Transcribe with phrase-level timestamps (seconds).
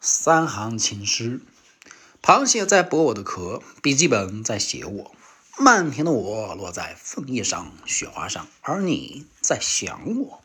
[0.00, 1.40] 三行情诗。
[2.22, 5.12] 螃蟹在剥我的壳笔记本在写我。
[5.58, 10.40] 漫天的我落在枫叶上雪花上而你在想我。